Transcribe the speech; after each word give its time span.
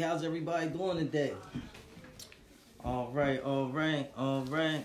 how's 0.00 0.24
everybody 0.24 0.66
doing 0.68 0.96
today? 0.96 1.34
All 2.84 3.10
right, 3.12 3.42
all 3.42 3.68
right, 3.68 4.10
all 4.16 4.42
right. 4.46 4.84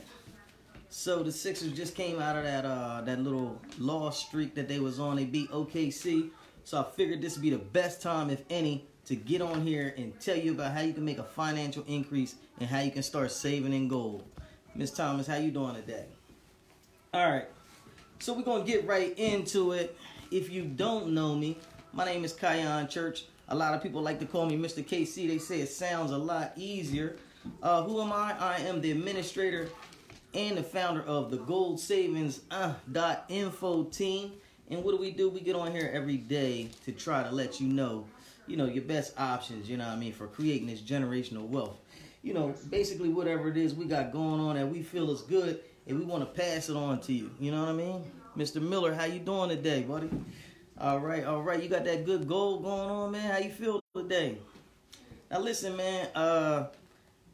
So 0.89 1.23
the 1.23 1.31
Sixers 1.31 1.71
just 1.71 1.95
came 1.95 2.21
out 2.21 2.35
of 2.35 2.43
that 2.43 2.65
uh 2.65 3.01
that 3.01 3.19
little 3.19 3.61
loss 3.79 4.25
streak 4.25 4.55
that 4.55 4.67
they 4.67 4.79
was 4.79 4.99
on. 4.99 5.15
They 5.15 5.25
beat 5.25 5.49
OKC. 5.51 6.29
So 6.63 6.79
I 6.79 6.83
figured 6.95 7.21
this 7.21 7.35
would 7.35 7.43
be 7.43 7.49
the 7.49 7.57
best 7.57 8.01
time, 8.01 8.29
if 8.29 8.41
any, 8.49 8.85
to 9.05 9.15
get 9.15 9.41
on 9.41 9.61
here 9.61 9.93
and 9.97 10.19
tell 10.19 10.35
you 10.35 10.51
about 10.51 10.73
how 10.73 10.81
you 10.81 10.93
can 10.93 11.05
make 11.05 11.19
a 11.19 11.23
financial 11.23 11.83
increase 11.87 12.35
and 12.59 12.67
how 12.69 12.79
you 12.79 12.91
can 12.91 13.03
start 13.03 13.31
saving 13.31 13.71
in 13.71 13.87
gold. 13.87 14.23
Miss 14.73 14.91
Thomas, 14.91 15.27
how 15.27 15.37
you 15.37 15.51
doing 15.51 15.75
today? 15.75 16.05
All 17.13 17.29
right. 17.29 17.45
So 18.19 18.33
we're 18.33 18.43
gonna 18.43 18.65
get 18.65 18.85
right 18.85 19.17
into 19.17 19.71
it. 19.71 19.95
If 20.31 20.49
you 20.49 20.63
don't 20.63 21.13
know 21.13 21.35
me, 21.35 21.57
my 21.93 22.03
name 22.03 22.25
is 22.25 22.33
Kion 22.33 22.89
Church. 22.89 23.25
A 23.47 23.55
lot 23.55 23.75
of 23.75 23.83
people 23.83 24.01
like 24.01 24.19
to 24.19 24.25
call 24.25 24.47
me 24.47 24.57
Mr. 24.57 24.83
KC. 24.83 25.27
They 25.27 25.37
say 25.37 25.61
it 25.61 25.69
sounds 25.69 26.11
a 26.11 26.17
lot 26.17 26.53
easier. 26.55 27.17
Uh, 27.61 27.83
who 27.83 28.01
am 28.01 28.11
I? 28.11 28.35
I 28.39 28.57
am 28.61 28.81
the 28.81 28.91
administrator 28.91 29.69
and 30.33 30.57
the 30.57 30.63
founder 30.63 31.03
of 31.03 31.29
the 31.29 31.37
Gold 31.37 31.79
Savings 31.79 32.41
uh, 32.49 32.73
.info 33.29 33.83
team. 33.83 34.33
And 34.71 34.83
what 34.83 34.91
do 34.91 34.97
we 34.97 35.11
do? 35.11 35.29
We 35.29 35.41
get 35.41 35.55
on 35.55 35.71
here 35.71 35.91
every 35.93 36.17
day 36.17 36.69
to 36.85 36.91
try 36.91 37.21
to 37.21 37.29
let 37.29 37.61
you 37.61 37.67
know, 37.67 38.05
you 38.47 38.57
know, 38.57 38.65
your 38.65 38.83
best 38.83 39.13
options. 39.19 39.69
You 39.69 39.77
know 39.77 39.85
what 39.85 39.93
I 39.93 39.97
mean 39.97 40.13
for 40.13 40.25
creating 40.25 40.67
this 40.67 40.81
generational 40.81 41.47
wealth. 41.47 41.77
You 42.23 42.33
know, 42.33 42.55
basically 42.71 43.09
whatever 43.09 43.49
it 43.49 43.57
is 43.57 43.75
we 43.75 43.85
got 43.85 44.11
going 44.11 44.39
on 44.39 44.55
that 44.55 44.67
we 44.67 44.81
feel 44.81 45.11
is 45.11 45.21
good, 45.21 45.59
and 45.85 45.99
we 45.99 46.03
want 46.03 46.23
to 46.23 46.41
pass 46.41 46.67
it 46.67 46.75
on 46.75 46.99
to 47.01 47.13
you. 47.13 47.29
You 47.39 47.51
know 47.51 47.59
what 47.59 47.69
I 47.69 47.73
mean? 47.73 48.03
Mr. 48.35 48.59
Miller, 48.59 48.95
how 48.95 49.05
you 49.05 49.19
doing 49.19 49.49
today, 49.49 49.83
buddy? 49.83 50.09
All 50.77 50.99
right, 50.99 51.23
all 51.23 51.41
right. 51.41 51.61
You 51.63 51.69
got 51.69 51.85
that 51.85 52.05
good 52.05 52.27
gold 52.27 52.63
going 52.63 52.89
on, 52.89 53.11
man. 53.13 53.31
How 53.31 53.37
you 53.37 53.49
feel 53.49 53.81
today? 53.95 54.37
Now 55.31 55.39
listen, 55.39 55.77
man. 55.77 56.09
Uh, 56.13 56.67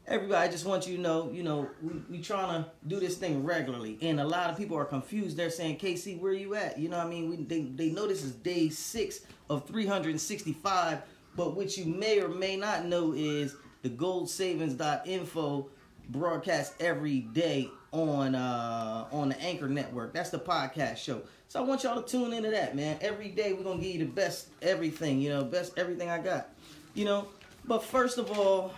everybody, 0.05 0.47
I 0.47 0.51
just 0.51 0.63
want 0.63 0.85
you 0.87 0.97
to 0.97 1.01
know, 1.01 1.31
you 1.33 1.41
know, 1.41 1.67
we, 1.81 1.93
we 2.09 2.21
trying 2.21 2.63
to 2.63 2.69
do 2.85 2.99
this 2.99 3.17
thing 3.17 3.43
regularly, 3.43 3.97
and 4.03 4.19
a 4.19 4.23
lot 4.23 4.51
of 4.51 4.57
people 4.57 4.77
are 4.77 4.85
confused. 4.85 5.37
They're 5.37 5.49
saying, 5.49 5.79
"KC, 5.79 6.19
where 6.19 6.33
are 6.33 6.35
you 6.35 6.53
at?" 6.53 6.77
You 6.77 6.89
know, 6.89 6.99
what 6.99 7.07
I 7.07 7.09
mean, 7.09 7.31
we, 7.31 7.37
they 7.37 7.61
they 7.63 7.89
know 7.89 8.05
this 8.05 8.23
is 8.23 8.33
day 8.33 8.69
six 8.69 9.21
of 9.49 9.65
365, 9.67 10.99
but 11.35 11.55
what 11.55 11.75
you 11.77 11.85
may 11.85 12.21
or 12.21 12.29
may 12.29 12.55
not 12.57 12.85
know 12.85 13.13
is 13.13 13.55
the 13.81 13.89
goldsavings.info 13.89 15.67
broadcast 16.09 16.73
every 16.79 17.21
day 17.21 17.69
on 17.91 18.35
uh 18.35 19.07
on 19.11 19.29
the 19.29 19.41
Anchor 19.41 19.67
Network. 19.67 20.13
That's 20.13 20.29
the 20.29 20.39
podcast 20.39 20.97
show. 20.97 21.23
So 21.51 21.59
I 21.59 21.63
want 21.63 21.83
y'all 21.83 22.01
to 22.01 22.09
tune 22.09 22.31
into 22.31 22.49
that, 22.51 22.77
man. 22.77 22.97
Every 23.01 23.27
day 23.27 23.51
we're 23.51 23.63
gonna 23.63 23.81
give 23.81 23.93
you 23.93 23.99
the 23.99 24.05
best 24.05 24.47
everything, 24.61 25.19
you 25.19 25.27
know, 25.27 25.43
best 25.43 25.77
everything 25.77 26.09
I 26.09 26.17
got. 26.17 26.47
You 26.93 27.03
know, 27.03 27.27
but 27.65 27.83
first 27.83 28.17
of 28.17 28.39
all, 28.39 28.73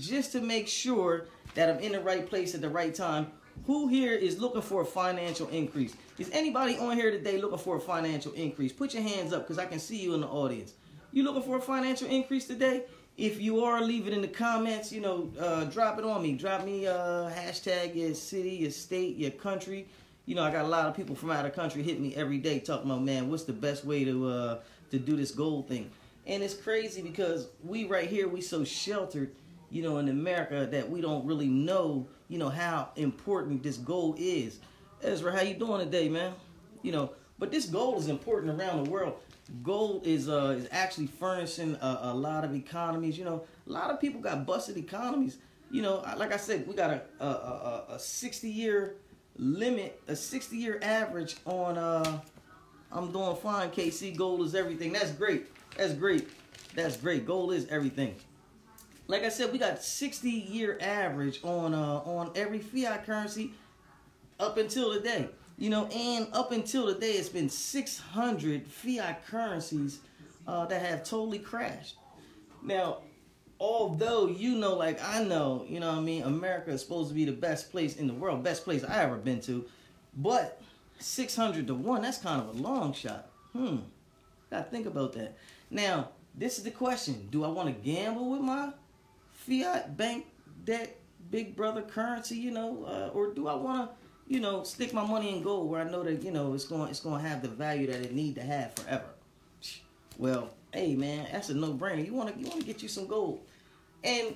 just 0.00 0.32
to 0.32 0.40
make 0.40 0.66
sure 0.66 1.26
that 1.56 1.68
I'm 1.68 1.78
in 1.78 1.92
the 1.92 2.00
right 2.00 2.26
place 2.26 2.54
at 2.54 2.62
the 2.62 2.70
right 2.70 2.94
time, 2.94 3.26
who 3.66 3.88
here 3.88 4.14
is 4.14 4.40
looking 4.40 4.62
for 4.62 4.80
a 4.80 4.84
financial 4.86 5.46
increase? 5.48 5.94
Is 6.18 6.30
anybody 6.32 6.78
on 6.78 6.96
here 6.96 7.10
today 7.10 7.36
looking 7.36 7.58
for 7.58 7.76
a 7.76 7.80
financial 7.80 8.32
increase? 8.32 8.72
Put 8.72 8.94
your 8.94 9.02
hands 9.02 9.34
up 9.34 9.42
because 9.42 9.58
I 9.58 9.66
can 9.66 9.78
see 9.78 9.98
you 9.98 10.14
in 10.14 10.22
the 10.22 10.26
audience. 10.26 10.72
You 11.12 11.22
looking 11.22 11.42
for 11.42 11.58
a 11.58 11.60
financial 11.60 12.08
increase 12.08 12.46
today? 12.46 12.84
If 13.18 13.42
you 13.42 13.62
are, 13.62 13.82
leave 13.82 14.06
it 14.06 14.14
in 14.14 14.22
the 14.22 14.28
comments. 14.28 14.90
You 14.90 15.02
know, 15.02 15.30
uh, 15.38 15.64
drop 15.64 15.98
it 15.98 16.04
on 16.06 16.22
me. 16.22 16.32
Drop 16.32 16.64
me 16.64 16.86
uh, 16.86 17.30
hashtag 17.30 17.94
your 17.94 18.14
city, 18.14 18.52
your 18.52 18.70
state, 18.70 19.16
your 19.18 19.32
country. 19.32 19.86
You 20.26 20.34
know, 20.34 20.42
I 20.42 20.50
got 20.50 20.64
a 20.64 20.68
lot 20.68 20.86
of 20.86 20.96
people 20.96 21.14
from 21.14 21.30
out 21.30 21.46
of 21.46 21.54
country 21.54 21.82
hitting 21.82 22.02
me 22.02 22.14
every 22.16 22.38
day 22.38 22.58
talking 22.58 22.90
about, 22.90 23.02
man, 23.02 23.30
what's 23.30 23.44
the 23.44 23.52
best 23.52 23.84
way 23.84 24.04
to 24.04 24.28
uh, 24.28 24.58
to 24.90 24.98
do 24.98 25.16
this 25.16 25.30
gold 25.30 25.68
thing? 25.68 25.90
And 26.26 26.42
it's 26.42 26.54
crazy 26.54 27.00
because 27.00 27.48
we 27.64 27.84
right 27.84 28.08
here, 28.08 28.26
we 28.26 28.40
so 28.40 28.64
sheltered, 28.64 29.30
you 29.70 29.82
know, 29.82 29.98
in 29.98 30.08
America 30.08 30.66
that 30.72 30.90
we 30.90 31.00
don't 31.00 31.24
really 31.24 31.46
know, 31.46 32.08
you 32.28 32.38
know, 32.38 32.48
how 32.48 32.90
important 32.96 33.62
this 33.62 33.76
gold 33.76 34.16
is. 34.18 34.58
Ezra, 35.02 35.30
how 35.30 35.42
you 35.42 35.54
doing 35.54 35.84
today, 35.84 36.08
man? 36.08 36.32
You 36.82 36.90
know, 36.90 37.12
but 37.38 37.52
this 37.52 37.66
gold 37.66 37.98
is 38.00 38.08
important 38.08 38.60
around 38.60 38.84
the 38.84 38.90
world 38.90 39.14
gold 39.62 40.06
is 40.06 40.28
uh 40.28 40.56
is 40.58 40.68
actually 40.70 41.06
furnishing 41.06 41.76
a, 41.80 41.98
a, 42.02 42.14
lot 42.14 42.44
of 42.44 42.54
economies. 42.54 43.16
You 43.18 43.24
know, 43.24 43.44
a 43.66 43.70
lot 43.70 43.90
of 43.90 44.00
people 44.00 44.20
got 44.20 44.46
busted 44.46 44.76
economies. 44.76 45.38
You 45.70 45.82
know, 45.82 46.04
like 46.16 46.32
I 46.32 46.36
said, 46.36 46.66
we 46.66 46.74
got 46.74 46.90
a 46.90 47.02
a, 47.20 47.26
a, 47.26 47.84
a 47.90 47.98
60 47.98 48.48
year 48.48 48.96
limit, 49.38 50.00
a 50.08 50.16
60 50.16 50.56
year 50.56 50.78
average 50.82 51.36
on 51.44 51.78
uh 51.78 52.20
I'm 52.92 53.12
doing 53.12 53.36
fine, 53.36 53.70
KC. 53.70 54.16
Gold 54.16 54.42
is 54.42 54.54
everything. 54.54 54.92
That's 54.92 55.10
great. 55.10 55.46
That's 55.76 55.92
great. 55.92 56.28
That's 56.74 56.96
great. 56.96 57.26
Gold 57.26 57.52
is 57.52 57.66
everything. 57.68 58.14
Like 59.08 59.22
I 59.22 59.28
said, 59.28 59.52
we 59.52 59.58
got 59.58 59.82
60 59.82 60.30
year 60.30 60.78
average 60.80 61.40
on 61.42 61.74
uh 61.74 62.00
on 62.04 62.30
every 62.34 62.58
fiat 62.58 63.04
currency 63.06 63.52
up 64.38 64.56
until 64.56 64.92
today. 64.92 65.28
You 65.58 65.70
know, 65.70 65.86
and 65.86 66.28
up 66.34 66.52
until 66.52 66.92
today, 66.92 67.12
it's 67.12 67.30
been 67.30 67.48
600 67.48 68.66
fiat 68.66 69.26
currencies 69.26 70.00
uh, 70.46 70.66
that 70.66 70.82
have 70.82 71.02
totally 71.02 71.38
crashed. 71.38 71.96
Now, 72.62 72.98
although 73.60 74.28
you 74.28 74.56
know, 74.56 74.74
like 74.74 75.02
I 75.02 75.22
know, 75.22 75.64
you 75.68 75.80
know 75.80 75.90
I 75.90 76.00
mean, 76.00 76.22
America 76.22 76.70
is 76.70 76.80
supposed 76.80 77.08
to 77.10 77.14
be 77.14 77.24
the 77.24 77.32
best 77.32 77.70
place 77.70 77.96
in 77.96 78.06
the 78.06 78.14
world, 78.14 78.42
best 78.42 78.64
place 78.64 78.84
I 78.84 79.02
ever 79.02 79.16
been 79.16 79.40
to, 79.42 79.64
but 80.16 80.60
600 80.98 81.66
to 81.66 81.74
1, 81.74 82.02
that's 82.02 82.18
kind 82.18 82.40
of 82.40 82.48
a 82.48 82.62
long 82.62 82.92
shot. 82.92 83.28
Hmm, 83.52 83.78
gotta 84.50 84.64
think 84.64 84.86
about 84.86 85.12
that. 85.14 85.36
Now, 85.70 86.10
this 86.34 86.58
is 86.58 86.64
the 86.64 86.70
question 86.70 87.28
Do 87.30 87.44
I 87.44 87.48
want 87.48 87.68
to 87.68 87.74
gamble 87.90 88.30
with 88.30 88.40
my 88.40 88.72
fiat 89.32 89.96
bank 89.96 90.26
debt, 90.64 90.98
big 91.30 91.56
brother 91.56 91.82
currency, 91.82 92.36
you 92.36 92.50
know, 92.50 92.84
uh, 92.84 93.16
or 93.16 93.32
do 93.32 93.48
I 93.48 93.54
want 93.54 93.90
to? 93.90 93.96
you 94.28 94.40
know, 94.40 94.62
stick 94.64 94.92
my 94.92 95.06
money 95.06 95.36
in 95.36 95.42
gold 95.42 95.70
where 95.70 95.80
I 95.82 95.90
know 95.90 96.02
that, 96.02 96.22
you 96.22 96.32
know, 96.32 96.54
it's 96.54 96.64
going 96.64 96.90
it's 96.90 97.00
going 97.00 97.22
to 97.22 97.28
have 97.28 97.42
the 97.42 97.48
value 97.48 97.86
that 97.86 98.00
it 98.00 98.12
need 98.12 98.34
to 98.36 98.42
have 98.42 98.74
forever. 98.74 99.04
Well, 100.18 100.50
hey 100.76 100.94
man, 100.94 101.26
that's 101.32 101.48
a 101.48 101.54
no-brainer. 101.54 102.04
You 102.04 102.12
want 102.12 102.34
to 102.34 102.38
you 102.38 102.48
want 102.48 102.60
to 102.60 102.66
get 102.66 102.82
you 102.82 102.88
some 102.88 103.06
gold. 103.06 103.40
And 104.04 104.34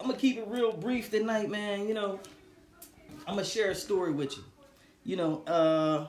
I'm 0.00 0.10
to 0.10 0.16
keep 0.16 0.38
it 0.38 0.46
real 0.48 0.72
brief 0.72 1.10
tonight, 1.10 1.50
man. 1.50 1.86
You 1.86 1.94
know, 1.94 2.20
I'm 3.26 3.36
to 3.36 3.44
share 3.44 3.70
a 3.70 3.74
story 3.74 4.12
with 4.12 4.36
you. 4.36 4.44
You 5.04 5.16
know, 5.16 5.42
uh 5.46 6.06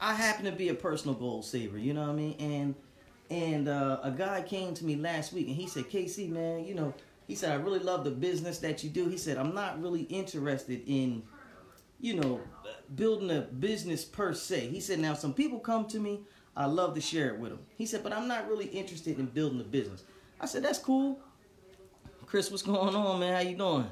I 0.00 0.14
happen 0.14 0.44
to 0.46 0.52
be 0.52 0.68
a 0.68 0.74
personal 0.74 1.14
gold 1.14 1.44
saver, 1.44 1.78
you 1.78 1.94
know 1.94 2.02
what 2.02 2.10
I 2.10 2.14
mean? 2.14 2.36
And 2.38 2.74
and 3.30 3.68
uh, 3.68 3.98
a 4.02 4.10
guy 4.10 4.42
came 4.42 4.74
to 4.74 4.84
me 4.84 4.96
last 4.96 5.32
week 5.32 5.46
and 5.46 5.56
he 5.56 5.66
said, 5.66 5.88
"KC, 5.88 6.28
man, 6.28 6.64
you 6.64 6.74
know, 6.74 6.92
he 7.26 7.34
said 7.34 7.50
I 7.52 7.54
really 7.54 7.78
love 7.78 8.04
the 8.04 8.10
business 8.10 8.58
that 8.58 8.84
you 8.84 8.90
do." 8.90 9.08
He 9.08 9.16
said, 9.16 9.36
"I'm 9.36 9.54
not 9.54 9.80
really 9.80 10.02
interested 10.02 10.82
in 10.86 11.22
you 12.02 12.14
know, 12.14 12.40
building 12.94 13.30
a 13.30 13.42
business 13.42 14.04
per 14.04 14.34
se. 14.34 14.68
He 14.68 14.80
said, 14.80 14.98
now 14.98 15.14
some 15.14 15.32
people 15.32 15.60
come 15.60 15.86
to 15.86 16.00
me, 16.00 16.20
I 16.56 16.66
love 16.66 16.94
to 16.94 17.00
share 17.00 17.28
it 17.28 17.38
with 17.38 17.52
him. 17.52 17.60
He 17.76 17.86
said, 17.86 18.02
but 18.02 18.12
I'm 18.12 18.28
not 18.28 18.48
really 18.48 18.66
interested 18.66 19.18
in 19.18 19.26
building 19.26 19.60
a 19.60 19.64
business. 19.64 20.04
I 20.40 20.46
said, 20.46 20.62
that's 20.62 20.78
cool. 20.78 21.18
Chris, 22.26 22.50
what's 22.50 22.62
going 22.62 22.94
on, 22.94 23.20
man? 23.20 23.34
How 23.34 23.40
you 23.40 23.56
doing? 23.56 23.86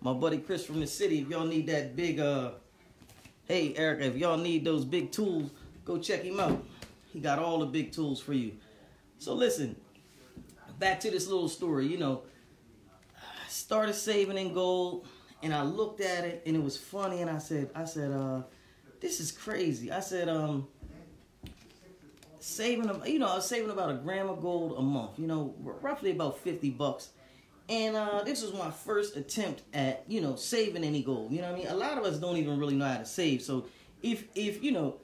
My 0.00 0.12
buddy 0.12 0.38
Chris 0.38 0.64
from 0.64 0.80
the 0.80 0.86
city. 0.86 1.20
If 1.20 1.28
y'all 1.28 1.46
need 1.46 1.66
that 1.66 1.96
big, 1.96 2.20
uh, 2.20 2.52
hey, 3.46 3.74
Erica, 3.76 4.04
if 4.04 4.16
y'all 4.16 4.36
need 4.36 4.64
those 4.64 4.84
big 4.84 5.10
tools, 5.10 5.50
go 5.84 5.98
check 5.98 6.22
him 6.22 6.38
out. 6.38 6.64
He 7.12 7.20
got 7.20 7.38
all 7.38 7.58
the 7.58 7.66
big 7.66 7.90
tools 7.90 8.20
for 8.20 8.32
you. 8.32 8.52
So 9.18 9.34
listen, 9.34 9.74
back 10.78 11.00
to 11.00 11.10
this 11.10 11.26
little 11.26 11.48
story. 11.48 11.86
You 11.86 11.98
know, 11.98 12.22
I 13.16 13.48
started 13.48 13.94
saving 13.94 14.38
in 14.38 14.52
gold 14.52 15.06
and 15.42 15.54
I 15.54 15.62
looked 15.62 16.00
at 16.00 16.24
it 16.24 16.42
and 16.46 16.56
it 16.56 16.62
was 16.62 16.76
funny 16.76 17.20
and 17.20 17.30
I 17.30 17.38
said 17.38 17.70
I 17.74 17.84
said 17.84 18.12
uh 18.12 18.42
this 19.00 19.20
is 19.20 19.32
crazy. 19.32 19.90
I 19.90 20.00
said 20.00 20.28
um 20.28 20.68
saving 22.40 22.90
you 23.06 23.18
know 23.18 23.28
I 23.28 23.36
was 23.36 23.46
saving 23.46 23.70
about 23.70 23.90
a 23.90 23.94
gram 23.94 24.28
of 24.28 24.40
gold 24.40 24.78
a 24.78 24.82
month, 24.82 25.18
you 25.18 25.26
know, 25.26 25.54
roughly 25.58 26.10
about 26.10 26.38
50 26.38 26.70
bucks. 26.70 27.10
And 27.68 27.96
uh, 27.96 28.22
this 28.24 28.42
was 28.42 28.54
my 28.54 28.70
first 28.70 29.16
attempt 29.16 29.62
at, 29.74 30.02
you 30.08 30.22
know, 30.22 30.36
saving 30.36 30.84
any 30.84 31.02
gold. 31.02 31.32
You 31.32 31.42
know 31.42 31.50
I 31.50 31.54
mean? 31.54 31.66
A 31.66 31.74
lot 31.74 31.98
of 31.98 32.04
us 32.04 32.18
don't 32.18 32.38
even 32.38 32.58
really 32.58 32.74
know 32.74 32.86
how 32.86 32.96
to 32.96 33.04
save. 33.04 33.42
So 33.42 33.66
if 34.02 34.24
if 34.34 34.62
you 34.62 34.72
know, 34.72 34.96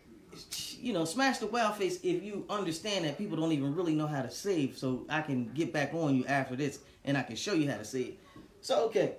you 0.81 0.92
know, 0.92 1.04
smash 1.04 1.38
the 1.38 1.46
wow 1.46 1.72
face 1.72 1.98
if 2.02 2.22
you 2.22 2.46
understand 2.48 3.04
that 3.04 3.19
people 3.19 3.36
don't 3.36 3.52
even 3.52 3.75
really 3.75 3.94
know 3.94 4.06
how 4.06 4.22
to 4.22 4.31
save. 4.31 4.78
So 4.78 5.04
I 5.10 5.20
can 5.20 5.52
get 5.52 5.72
back 5.72 5.92
on 5.92 6.16
you 6.16 6.25
after 6.26 6.56
this 6.56 6.81
and 7.04 7.19
I 7.19 7.22
can 7.22 7.36
show 7.36 7.52
you 7.52 7.70
how 7.70 7.76
to 7.76 7.84
save. 7.84 8.16
So 8.62 8.86
okay, 8.86 9.16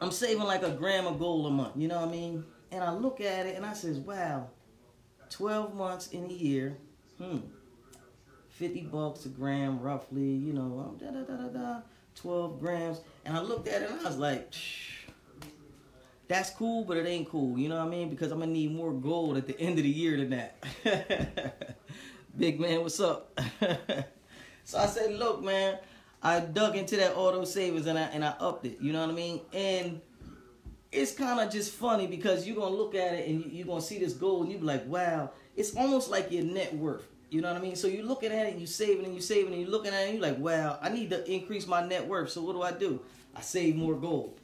I'm 0.00 0.10
saving 0.10 0.44
like 0.44 0.62
a 0.62 0.70
gram 0.70 1.06
of 1.06 1.18
gold 1.18 1.46
a 1.46 1.50
month, 1.50 1.76
you 1.76 1.88
know 1.88 2.00
what 2.00 2.08
I 2.08 2.12
mean? 2.12 2.44
And 2.70 2.82
I 2.82 2.92
look 2.92 3.20
at 3.20 3.46
it 3.46 3.56
and 3.56 3.64
I 3.64 3.72
says, 3.72 3.98
wow, 3.98 4.48
12 5.30 5.74
months 5.74 6.08
in 6.08 6.24
a 6.24 6.32
year, 6.32 6.76
hmm, 7.18 7.38
50 8.50 8.80
bucks 8.82 9.26
a 9.26 9.28
gram 9.28 9.80
roughly, 9.80 10.22
you 10.22 10.52
know, 10.52 10.86
um, 10.86 10.96
da 10.98 11.10
da 11.10 11.24
da 11.24 11.36
da 11.42 11.48
da, 11.48 11.80
12 12.16 12.60
grams. 12.60 13.00
And 13.24 13.36
I 13.36 13.40
looked 13.40 13.68
at 13.68 13.82
it 13.82 13.90
and 13.90 14.00
I 14.00 14.04
was 14.04 14.16
like, 14.16 14.54
that's 16.28 16.50
cool, 16.50 16.84
but 16.84 16.96
it 16.96 17.06
ain't 17.06 17.28
cool, 17.28 17.58
you 17.58 17.68
know 17.68 17.76
what 17.76 17.86
I 17.86 17.90
mean? 17.90 18.08
Because 18.08 18.32
I'm 18.32 18.40
gonna 18.40 18.52
need 18.52 18.74
more 18.74 18.92
gold 18.92 19.36
at 19.36 19.46
the 19.46 19.58
end 19.60 19.78
of 19.78 19.84
the 19.84 19.90
year 19.90 20.16
than 20.16 20.30
that. 20.30 21.76
Big 22.36 22.58
man, 22.58 22.80
what's 22.82 22.98
up? 23.00 23.38
so 24.64 24.78
I 24.78 24.86
said, 24.86 25.14
look, 25.14 25.42
man, 25.42 25.78
I 26.22 26.40
dug 26.40 26.76
into 26.76 26.96
that 26.96 27.16
auto 27.16 27.44
savings 27.44 27.86
and 27.86 27.98
I 27.98 28.02
and 28.02 28.24
I 28.24 28.34
upped 28.40 28.64
it. 28.64 28.78
You 28.80 28.92
know 28.92 29.00
what 29.00 29.10
I 29.10 29.12
mean? 29.12 29.40
And 29.52 30.00
it's 30.94 31.12
kind 31.12 31.40
of 31.40 31.52
just 31.52 31.72
funny 31.72 32.06
because 32.06 32.46
you're 32.46 32.56
gonna 32.56 32.74
look 32.74 32.94
at 32.94 33.14
it 33.14 33.28
and 33.28 33.52
you're 33.52 33.66
gonna 33.66 33.80
see 33.80 33.98
this 33.98 34.12
goal 34.12 34.42
and 34.42 34.52
you 34.52 34.58
be 34.58 34.64
like, 34.64 34.86
wow, 34.86 35.30
it's 35.56 35.76
almost 35.76 36.10
like 36.10 36.30
your 36.30 36.44
net 36.44 36.74
worth. 36.74 37.06
You 37.30 37.40
know 37.40 37.52
what 37.52 37.60
I 37.60 37.64
mean? 37.64 37.74
So 37.74 37.88
you're 37.88 38.04
looking 38.04 38.30
at 38.30 38.46
it, 38.46 38.52
and 38.52 38.60
you're 38.60 38.68
saving 38.68 39.04
and 39.04 39.12
you're 39.12 39.20
saving 39.20 39.52
and 39.52 39.62
you're 39.62 39.70
looking 39.70 39.92
at 39.92 40.02
it, 40.02 40.10
and 40.10 40.18
you're 40.18 40.22
like, 40.22 40.38
wow, 40.38 40.78
I 40.80 40.88
need 40.88 41.10
to 41.10 41.28
increase 41.30 41.66
my 41.66 41.84
net 41.84 42.06
worth. 42.06 42.30
So 42.30 42.42
what 42.42 42.52
do 42.52 42.62
I 42.62 42.70
do? 42.70 43.00
I 43.34 43.40
save 43.40 43.74
more 43.74 43.94
gold. 43.94 44.38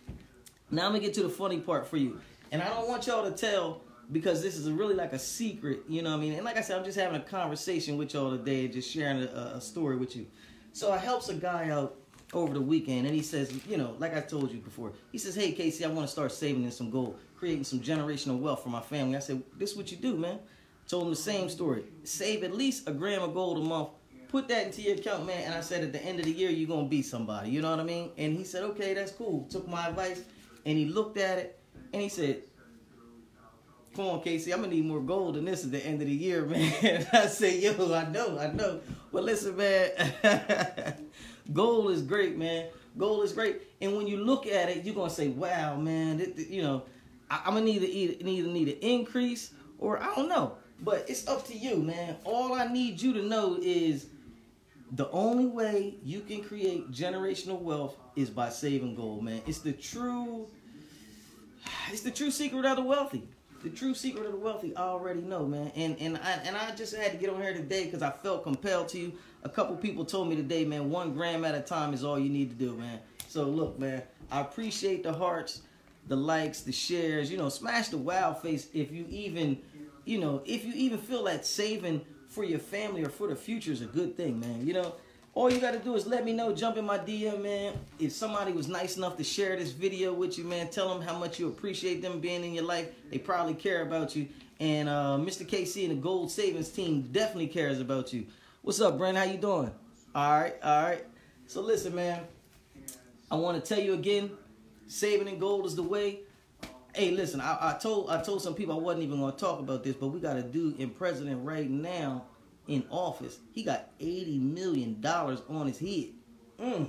Now 0.71 0.87
I'm 0.87 0.93
gonna 0.93 1.05
get 1.05 1.15
to 1.15 1.23
the 1.23 1.29
funny 1.29 1.61
part 1.61 1.87
for 1.87 1.97
you, 1.97 2.21
and 2.51 2.61
I 2.61 2.69
don't 2.69 2.89
want 2.89 3.07
y'all 3.07 3.31
to 3.31 3.37
tell 3.37 3.83
because 4.11 4.43
this 4.43 4.57
is 4.57 4.69
really 4.69 4.95
like 4.95 5.13
a 5.13 5.19
secret. 5.19 5.85
You 5.89 6.03
know 6.03 6.11
what 6.11 6.17
I 6.17 6.21
mean? 6.21 6.33
And 6.33 6.45
like 6.45 6.57
I 6.57 6.63
said, 6.63 6.79
I'm 6.79 6.85
just 6.85 6.99
having 6.99 7.21
a 7.21 7.25
conversation 7.25 7.97
with 7.97 8.13
y'all 8.13 8.37
today, 8.37 8.67
just 8.67 8.91
sharing 8.91 9.23
a, 9.23 9.53
a 9.55 9.61
story 9.61 9.97
with 9.97 10.17
you. 10.17 10.27
So 10.73 10.91
I 10.91 10.99
helps 10.99 11.29
a 11.29 11.35
guy 11.35 11.71
out 11.71 11.97
over 12.33 12.55
the 12.55 12.61
weekend, 12.61 13.07
and 13.07 13.15
he 13.15 13.23
says, 13.23 13.53
you 13.67 13.77
know, 13.77 13.95
like 13.99 14.17
I 14.17 14.21
told 14.21 14.53
you 14.53 14.61
before, 14.61 14.93
he 15.11 15.19
says, 15.19 15.35
"Hey 15.35 15.53
KC, 15.53 15.85
I 15.85 15.89
want 15.89 16.07
to 16.07 16.13
start 16.13 16.33
saving 16.33 16.65
in 16.65 16.71
some 16.71 16.91
gold, 16.91 17.19
creating 17.37 17.65
some 17.65 17.81
generational 17.81 18.39
wealth 18.39 18.63
for 18.63 18.69
my 18.69 18.81
family." 18.81 19.17
I 19.17 19.21
said, 19.21 19.43
"This 19.59 19.73
is 19.73 19.77
what 19.77 19.91
you 19.91 19.97
do, 19.97 20.17
man." 20.17 20.39
Told 20.89 21.05
him 21.05 21.11
the 21.11 21.17
same 21.17 21.49
story. 21.49 21.85
Save 22.05 22.43
at 22.43 22.55
least 22.55 22.89
a 22.89 22.93
gram 22.93 23.23
of 23.23 23.35
gold 23.35 23.59
a 23.59 23.61
month. 23.61 23.91
Put 24.29 24.49
that 24.49 24.67
into 24.67 24.83
your 24.83 24.95
account, 24.95 25.27
man. 25.27 25.45
And 25.45 25.55
I 25.55 25.61
said, 25.61 25.85
at 25.85 25.93
the 25.93 26.05
end 26.05 26.19
of 26.19 26.25
the 26.25 26.33
year, 26.33 26.51
you're 26.51 26.69
gonna 26.69 26.89
be 26.89 27.03
somebody. 27.03 27.51
You 27.51 27.63
know 27.63 27.71
what 27.71 27.81
I 27.81 27.85
mean? 27.85 28.11
And 28.17 28.37
he 28.37 28.45
said, 28.45 28.63
"Okay, 28.63 28.95
that's 28.95 29.13
cool." 29.13 29.47
Took 29.51 29.69
my 29.69 29.89
advice, 29.89 30.23
and 30.65 30.79
he 30.79 30.87
looked 30.87 31.17
at 31.17 31.39
it, 31.39 31.61
and 31.93 32.03
he 32.03 32.09
said, 32.09 32.43
Come 33.95 34.07
on, 34.07 34.21
KC, 34.21 34.53
I'm 34.53 34.61
gonna 34.61 34.73
need 34.73 34.85
more 34.85 35.01
gold 35.01 35.35
than 35.35 35.45
this 35.47 35.65
at 35.65 35.73
the 35.73 35.85
end 35.85 36.01
of 36.01 36.07
the 36.07 36.15
year, 36.15 36.45
man. 36.47 37.07
I 37.13 37.27
say, 37.27 37.59
yo, 37.59 37.93
I 37.93 38.09
know, 38.09 38.39
I 38.39 38.53
know. 38.53 38.81
But 39.13 39.25
listen, 39.25 39.57
man, 39.57 39.91
gold 41.53 41.91
is 41.91 42.03
great, 42.03 42.37
man. 42.37 42.67
Gold 42.99 43.25
is 43.25 43.33
great, 43.33 43.63
and 43.81 43.97
when 43.97 44.07
you 44.07 44.19
look 44.19 44.47
at 44.47 44.69
it, 44.69 44.85
you're 44.85 44.95
gonna 44.95 45.11
say, 45.11 45.29
"Wow, 45.29 45.77
man!" 45.77 46.35
You 46.37 46.63
know, 46.63 46.83
I, 47.31 47.43
am 47.47 47.55
gonna 47.55 47.65
need 47.65 47.81
to 47.81 47.89
either 47.89 48.25
need 48.25 48.69
an 48.69 48.79
increase 48.81 49.53
or 49.79 50.03
I 50.03 50.15
don't 50.15 50.29
know. 50.29 50.57
But 50.83 51.05
it's 51.09 51.29
up 51.29 51.47
to 51.49 51.57
you, 51.57 51.77
man. 51.77 52.17
All 52.25 52.55
I 52.55 52.67
need 52.67 53.01
you 53.01 53.13
to 53.13 53.23
know 53.23 53.59
is 53.61 54.07
the 54.93 55.09
only 55.11 55.47
way 55.47 55.97
you 56.03 56.21
can 56.21 56.43
create 56.43 56.91
generational 56.91 57.61
wealth 57.61 57.97
is 58.17 58.31
by 58.31 58.49
saving 58.49 58.95
gold, 58.95 59.23
man. 59.23 59.43
It's 59.47 59.59
the 59.59 59.73
true, 59.73 60.47
it's 61.93 62.01
the 62.01 62.11
true 62.11 62.31
secret 62.31 62.65
of 62.65 62.77
the 62.77 62.83
wealthy 62.83 63.29
the 63.63 63.71
true 63.71 63.95
secret 63.95 64.27
of 64.27 64.33
the 64.33 64.39
wealthy 64.39 64.75
I 64.77 64.83
already 64.83 65.21
know, 65.21 65.47
man. 65.47 65.71
And 65.75 65.97
and 66.01 66.17
I 66.19 66.33
and 66.45 66.57
I 66.57 66.75
just 66.75 66.95
had 66.95 67.13
to 67.13 67.19
get 67.19 67.31
on 67.31 67.41
here 67.41 67.53
today 67.53 67.85
because 67.85 68.03
I 68.03 68.11
felt 68.11 68.43
compelled 68.43 68.89
to. 68.91 69.13
A 69.43 69.49
couple 69.49 69.77
people 69.77 70.05
told 70.05 70.29
me 70.29 70.37
today, 70.37 70.65
man, 70.65 70.91
one 70.91 71.15
gram 71.15 71.45
at 71.45 71.55
a 71.55 71.61
time 71.61 71.95
is 71.95 72.05
all 72.05 72.19
you 72.19 72.31
need 72.31 72.51
to 72.51 72.57
do, 72.57 72.75
man. 72.75 73.01
So 73.29 73.45
look, 73.45 73.79
man, 73.79 74.03
I 74.31 74.41
appreciate 74.41 75.03
the 75.03 75.13
hearts, 75.13 75.63
the 76.09 76.17
likes, 76.17 76.61
the 76.61 76.73
shares. 76.73 77.31
You 77.31 77.39
know, 77.39 77.49
smash 77.49 77.89
the 77.89 77.99
wow 77.99 78.33
face 78.33 78.69
if 78.73 78.91
you 78.93 79.07
even, 79.09 79.59
you 80.05 80.19
know, 80.19 80.43
if 80.47 80.65
you 80.65 80.73
even 80.75 80.99
feel 80.99 81.25
that 81.25 81.47
saving 81.47 82.03
for 82.29 82.45
your 82.45 82.59
family 82.59 83.05
or 83.05 83.09
for 83.09 83.29
the 83.29 83.37
future 83.37 83.73
is 83.73 83.83
a 83.83 83.87
good 83.87 84.17
thing, 84.17 84.41
man. 84.41 84.67
You 84.67 84.75
know. 84.75 84.95
All 85.33 85.51
you 85.51 85.61
got 85.61 85.73
to 85.73 85.79
do 85.79 85.95
is 85.95 86.07
let 86.07 86.25
me 86.25 86.33
know. 86.33 86.53
Jump 86.53 86.77
in 86.77 86.85
my 86.85 86.99
DM, 86.99 87.43
man. 87.43 87.75
If 88.01 88.13
somebody 88.13 88.53
was 88.53 88.67
nice 88.67 88.97
enough 88.97 89.17
to 89.17 89.25
share 89.25 89.57
this 89.57 89.71
video 89.71 90.13
with 90.13 90.37
you, 90.37 90.45
man, 90.45 90.69
tell 90.71 90.93
them 90.93 91.01
how 91.01 91.17
much 91.17 91.39
you 91.39 91.47
appreciate 91.47 92.03
them 92.03 92.19
being 92.19 92.43
in 92.43 92.53
your 92.53 92.65
life. 92.65 92.89
They 93.11 93.19
probably 93.19 93.55
care 93.55 93.83
about 93.83 94.17
you. 94.17 94.29
And 94.59 94.89
uh, 94.89 95.19
Mr. 95.21 95.47
KC 95.47 95.89
and 95.89 95.93
the 95.93 96.03
Gold 96.03 96.33
Savings 96.33 96.69
team 96.69 97.03
definitely 97.13 97.47
cares 97.47 97.81
about 97.81 98.13
you. 98.13 98.27
What's 98.63 98.81
up, 98.81 98.99
Brent? 98.99 99.17
How 99.17 99.23
you 99.23 99.39
doing? 99.39 99.71
All 100.15 100.41
right, 100.41 100.55
all 100.63 100.83
right. 100.83 101.05
So 101.47 101.61
listen, 101.61 101.95
man. 101.95 102.23
I 103.31 103.37
want 103.37 103.63
to 103.63 103.75
tell 103.75 103.83
you 103.83 103.95
again, 103.95 104.33
saving 104.89 105.29
in 105.29 105.39
gold 105.39 105.65
is 105.65 105.77
the 105.77 105.85
way. 105.85 106.21
Hey, 106.93 107.13
listen, 107.13 107.41
I, 107.41 107.57
I 107.61 107.79
told 107.81 108.11
I 108.11 108.21
told 108.21 108.43
some 108.43 108.55
people 108.55 108.75
I 108.75 108.79
wasn't 108.81 109.05
even 109.05 109.21
going 109.21 109.33
to 109.33 109.39
talk 109.39 109.61
about 109.61 109.85
this, 109.85 109.95
but 109.95 110.09
we 110.09 110.19
got 110.19 110.37
a 110.37 110.43
dude 110.43 110.81
in 110.81 110.91
president 110.91 111.47
right 111.47 111.71
now 111.71 112.25
in 112.71 112.85
office, 112.89 113.39
he 113.53 113.65
got 113.65 113.99
$80 113.99 114.41
million 114.41 115.05
on 115.05 115.67
his 115.67 115.79
head. 115.79 116.11
Mm. 116.61 116.89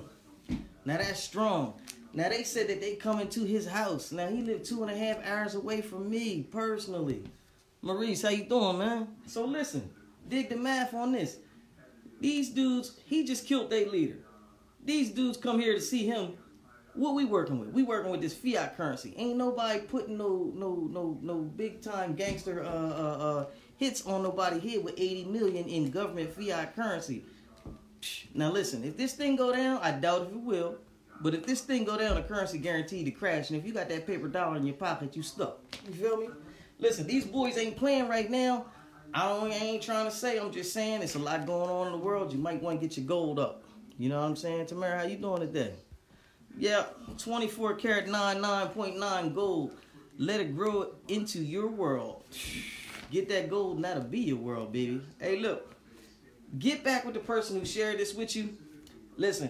Now 0.85 0.97
that's 0.97 1.21
strong. 1.21 1.73
Now 2.13 2.29
they 2.29 2.43
said 2.43 2.67
that 2.67 2.81
they 2.81 2.95
coming 2.95 3.29
to 3.29 3.43
his 3.43 3.67
house. 3.67 4.11
Now 4.11 4.27
he 4.27 4.41
lived 4.41 4.65
two 4.65 4.83
and 4.83 4.91
a 4.91 4.97
half 4.97 5.25
hours 5.25 5.55
away 5.55 5.81
from 5.81 6.09
me 6.09 6.43
personally. 6.51 7.23
Maurice, 7.81 8.21
how 8.21 8.29
you 8.29 8.43
doing, 8.43 8.77
man? 8.77 9.07
So 9.25 9.45
listen, 9.45 9.89
dig 10.29 10.49
the 10.49 10.55
math 10.55 10.93
on 10.93 11.13
this. 11.13 11.37
These 12.19 12.49
dudes, 12.49 12.99
he 13.05 13.25
just 13.25 13.47
killed 13.47 13.71
their 13.71 13.87
leader. 13.87 14.17
These 14.85 15.11
dudes 15.11 15.37
come 15.37 15.59
here 15.59 15.73
to 15.73 15.81
see 15.81 16.05
him. 16.05 16.33
What 16.93 17.15
we 17.15 17.25
working 17.25 17.59
with? 17.59 17.69
We 17.69 17.83
working 17.83 18.11
with 18.11 18.21
this 18.21 18.33
fiat 18.33 18.75
currency. 18.75 19.13
Ain't 19.17 19.37
nobody 19.37 19.79
putting 19.79 20.17
no 20.17 20.51
no 20.55 20.87
no 20.91 21.17
no 21.21 21.37
big 21.37 21.81
time 21.81 22.15
gangster 22.15 22.63
uh 22.63 22.67
uh 22.67 23.17
uh 23.19 23.45
hits 23.77 24.05
on 24.05 24.23
nobody 24.23 24.59
here 24.59 24.81
with 24.81 24.95
80 24.97 25.25
million 25.25 25.67
in 25.67 25.89
government 25.89 26.33
fiat 26.33 26.75
currency. 26.75 27.23
Now 28.33 28.51
listen, 28.51 28.83
if 28.83 28.97
this 28.97 29.13
thing 29.13 29.35
go 29.35 29.53
down, 29.53 29.79
I 29.81 29.91
doubt 29.91 30.23
if 30.23 30.29
it 30.29 30.41
will. 30.41 30.75
But 31.21 31.35
if 31.35 31.45
this 31.45 31.61
thing 31.61 31.83
go 31.85 31.97
down, 31.97 32.15
the 32.15 32.23
currency 32.23 32.57
guaranteed 32.57 33.05
to 33.05 33.11
crash. 33.11 33.51
And 33.51 33.59
if 33.59 33.65
you 33.65 33.73
got 33.73 33.89
that 33.89 34.07
paper 34.07 34.27
dollar 34.27 34.57
in 34.57 34.65
your 34.65 34.75
pocket, 34.75 35.15
you 35.15 35.21
stuck. 35.21 35.59
You 35.87 35.93
feel 35.93 36.17
me? 36.17 36.29
Listen, 36.79 37.05
these 37.05 37.25
boys 37.25 37.57
ain't 37.57 37.77
playing 37.77 38.09
right 38.09 38.29
now. 38.29 38.65
I 39.13 39.27
don't 39.27 39.51
I 39.51 39.55
ain't 39.55 39.83
trying 39.83 40.05
to 40.05 40.11
say. 40.11 40.39
I'm 40.39 40.51
just 40.51 40.73
saying 40.73 41.01
it's 41.03 41.15
a 41.15 41.19
lot 41.19 41.45
going 41.45 41.69
on 41.69 41.87
in 41.87 41.93
the 41.93 41.99
world. 41.99 42.33
You 42.33 42.39
might 42.39 42.61
want 42.61 42.81
to 42.81 42.87
get 42.87 42.97
your 42.97 43.05
gold 43.05 43.39
up. 43.39 43.63
You 43.97 44.09
know 44.09 44.19
what 44.19 44.25
I'm 44.25 44.35
saying? 44.35 44.65
Tamara, 44.65 44.97
how 44.97 45.05
you 45.05 45.17
doing 45.17 45.41
today? 45.41 45.73
Yeah, 46.57 46.85
24 47.17 47.75
karat 47.75 48.07
99.9 48.07 49.33
gold. 49.35 49.77
Let 50.17 50.39
it 50.39 50.55
grow 50.55 50.91
into 51.07 51.39
your 51.39 51.67
world. 51.67 52.23
Get 53.11 53.27
that 53.29 53.49
gold 53.49 53.77
and 53.77 53.85
that'll 53.85 54.03
be 54.03 54.19
your 54.19 54.37
world, 54.37 54.71
baby. 54.71 55.01
Hey, 55.19 55.39
look. 55.39 55.75
Get 56.59 56.83
back 56.83 57.05
with 57.05 57.13
the 57.13 57.21
person 57.21 57.59
who 57.59 57.65
shared 57.65 57.97
this 57.97 58.13
with 58.13 58.35
you. 58.35 58.57
Listen, 59.15 59.49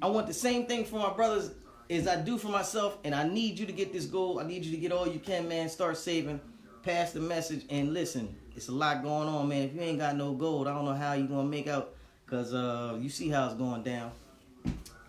I 0.00 0.06
want 0.06 0.26
the 0.26 0.34
same 0.34 0.66
thing 0.66 0.84
for 0.84 0.98
my 0.98 1.12
brothers 1.12 1.50
as 1.90 2.06
I 2.06 2.16
do 2.20 2.38
for 2.38 2.48
myself, 2.48 2.98
and 3.04 3.14
I 3.14 3.26
need 3.26 3.58
you 3.58 3.66
to 3.66 3.72
get 3.72 3.92
this 3.92 4.06
gold. 4.06 4.40
I 4.40 4.46
need 4.46 4.64
you 4.64 4.70
to 4.72 4.76
get 4.76 4.92
all 4.92 5.08
you 5.08 5.18
can, 5.18 5.48
man. 5.48 5.68
Start 5.68 5.96
saving. 5.96 6.40
Pass 6.82 7.12
the 7.12 7.20
message, 7.20 7.64
and 7.68 7.92
listen. 7.92 8.34
It's 8.54 8.68
a 8.68 8.72
lot 8.72 9.02
going 9.02 9.28
on, 9.28 9.48
man. 9.48 9.64
If 9.64 9.74
you 9.74 9.80
ain't 9.80 9.98
got 9.98 10.16
no 10.16 10.32
gold, 10.32 10.68
I 10.68 10.74
don't 10.74 10.84
know 10.84 10.94
how 10.94 11.12
you 11.14 11.26
gonna 11.26 11.48
make 11.48 11.66
out, 11.66 11.94
cause 12.26 12.54
uh, 12.54 12.96
you 13.00 13.08
see 13.08 13.28
how 13.28 13.46
it's 13.46 13.54
going 13.54 13.82
down. 13.82 14.12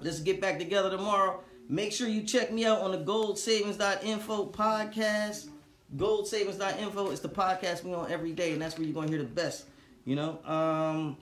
Let's 0.02 0.20
get 0.20 0.40
back 0.40 0.60
together 0.60 0.90
tomorrow. 0.90 1.44
Make 1.70 1.92
sure 1.92 2.08
you 2.08 2.24
check 2.24 2.52
me 2.52 2.66
out 2.66 2.80
on 2.80 2.92
the 2.92 3.00
goldsavings.info 3.00 4.48
podcast 4.48 5.50
goldsavings.info 5.96 7.12
is 7.12 7.22
the 7.22 7.30
podcast 7.30 7.84
we 7.84 7.94
on 7.94 8.12
every 8.12 8.34
day, 8.34 8.52
and 8.52 8.62
that's 8.62 8.78
where 8.78 8.86
you're 8.86 8.94
gonna 8.94 9.10
hear 9.10 9.20
the 9.20 9.24
best. 9.24 9.66
You 10.06 10.16
know, 10.16 10.44
um, 10.46 11.18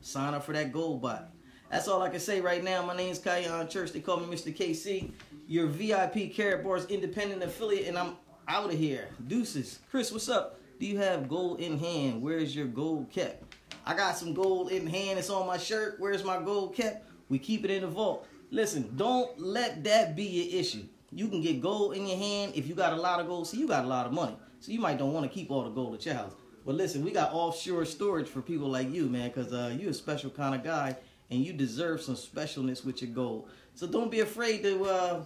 sign 0.00 0.34
up 0.34 0.44
for 0.44 0.52
that 0.52 0.72
gold 0.72 1.02
bot. 1.02 1.30
That's 1.70 1.86
all 1.86 2.02
I 2.02 2.08
can 2.08 2.20
say 2.20 2.40
right 2.40 2.62
now. 2.62 2.84
My 2.84 2.96
name 2.96 3.10
is 3.10 3.20
Church. 3.20 3.92
They 3.92 4.00
call 4.00 4.18
me 4.18 4.34
Mr. 4.34 4.54
KC. 4.54 5.12
Your 5.46 5.66
VIP 5.66 6.32
Karatbars 6.34 6.88
independent 6.88 7.42
affiliate, 7.42 7.86
and 7.86 7.96
I'm 7.96 8.16
out 8.48 8.72
of 8.72 8.78
here. 8.78 9.08
Deuces. 9.28 9.78
Chris, 9.90 10.10
what's 10.10 10.28
up? 10.28 10.60
Do 10.80 10.86
you 10.86 10.98
have 10.98 11.28
gold 11.28 11.60
in 11.60 11.78
hand? 11.78 12.22
Where's 12.22 12.56
your 12.56 12.66
gold 12.66 13.10
kept? 13.10 13.44
I 13.86 13.94
got 13.94 14.16
some 14.16 14.34
gold 14.34 14.72
in 14.72 14.86
hand. 14.86 15.18
It's 15.18 15.30
on 15.30 15.46
my 15.46 15.58
shirt. 15.58 15.96
Where's 15.98 16.24
my 16.24 16.40
gold 16.42 16.74
kept? 16.74 17.06
We 17.30 17.38
keep 17.38 17.64
it 17.64 17.70
in 17.70 17.80
the 17.80 17.88
vault. 17.88 18.26
Listen, 18.50 18.92
don't 18.96 19.40
let 19.40 19.82
that 19.84 20.14
be 20.14 20.24
your 20.24 20.60
issue. 20.60 20.82
You 21.12 21.28
can 21.28 21.40
get 21.40 21.62
gold 21.62 21.96
in 21.96 22.06
your 22.06 22.18
hand 22.18 22.52
if 22.54 22.66
you 22.66 22.74
got 22.74 22.92
a 22.92 22.96
lot 22.96 23.20
of 23.20 23.26
gold. 23.26 23.46
See, 23.46 23.58
you 23.58 23.66
got 23.66 23.84
a 23.84 23.88
lot 23.88 24.06
of 24.06 24.12
money. 24.12 24.36
So 24.58 24.72
you 24.72 24.80
might 24.80 24.98
don't 24.98 25.12
want 25.12 25.24
to 25.24 25.32
keep 25.32 25.50
all 25.50 25.64
the 25.64 25.70
gold 25.70 25.94
at 25.94 26.04
your 26.04 26.16
house. 26.16 26.34
But 26.66 26.74
listen, 26.74 27.02
we 27.04 27.10
got 27.10 27.32
offshore 27.32 27.84
storage 27.86 28.28
for 28.28 28.42
people 28.42 28.68
like 28.68 28.92
you, 28.92 29.08
man, 29.08 29.28
because 29.28 29.52
uh, 29.52 29.74
you're 29.78 29.90
a 29.90 29.94
special 29.94 30.28
kind 30.28 30.54
of 30.54 30.62
guy 30.62 30.96
and 31.30 31.44
you 31.44 31.52
deserve 31.52 32.02
some 32.02 32.16
specialness 32.16 32.84
with 32.84 33.00
your 33.00 33.10
gold. 33.12 33.48
So 33.74 33.86
don't 33.86 34.10
be 34.10 34.20
afraid 34.20 34.62
to, 34.64 34.84
uh, 34.84 35.24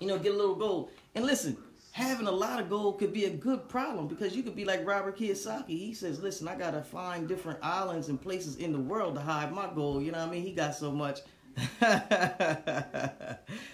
you 0.00 0.08
know, 0.08 0.18
get 0.18 0.34
a 0.34 0.36
little 0.36 0.56
gold. 0.56 0.90
And 1.14 1.24
listen, 1.24 1.56
having 1.92 2.26
a 2.26 2.32
lot 2.32 2.58
of 2.58 2.68
gold 2.70 2.98
could 2.98 3.12
be 3.12 3.26
a 3.26 3.30
good 3.30 3.68
problem 3.68 4.08
because 4.08 4.34
you 4.34 4.42
could 4.42 4.56
be 4.56 4.64
like 4.64 4.84
Robert 4.86 5.16
Kiyosaki. 5.16 5.68
He 5.68 5.94
says, 5.94 6.20
listen, 6.20 6.48
I 6.48 6.56
got 6.56 6.72
to 6.72 6.82
find 6.82 7.28
different 7.28 7.58
islands 7.62 8.08
and 8.08 8.20
places 8.20 8.56
in 8.56 8.72
the 8.72 8.78
world 8.78 9.14
to 9.14 9.20
hide 9.20 9.52
my 9.52 9.68
gold. 9.72 10.02
You 10.02 10.12
know 10.12 10.18
what 10.18 10.28
I 10.28 10.30
mean? 10.30 10.42
He 10.42 10.52
got 10.52 10.74
so 10.74 10.90
much. 10.90 11.20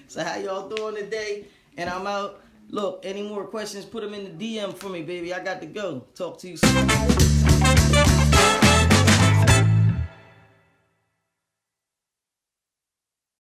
so 0.09 0.25
how 0.25 0.37
y'all 0.37 0.69
doing 0.69 0.97
today? 0.97 1.47
And 1.77 1.89
I'm 1.89 2.07
out. 2.07 2.43
Look, 2.71 3.01
any 3.05 3.23
more 3.23 3.47
questions, 3.47 3.87
put 3.87 4.03
them 4.03 4.13
in 4.13 4.37
the 4.37 4.59
DM 4.59 4.77
for 4.77 4.91
me, 4.91 5.03
baby. 5.03 5.33
I 5.33 5.43
got 5.43 5.61
to 5.61 5.67
go. 5.67 6.05
Talk 6.15 6.39
to 6.41 6.49
you 6.51 6.57
soon. 6.59 8.18